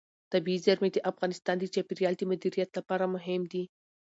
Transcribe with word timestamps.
طبیعي 0.31 0.59
زیرمې 0.65 0.89
د 0.93 0.97
افغانستان 1.11 1.55
د 1.59 1.63
چاپیریال 1.73 2.13
د 2.17 2.23
مدیریت 2.31 2.69
لپاره 2.79 3.05
مهم 3.15 3.41
دي. 3.51 3.63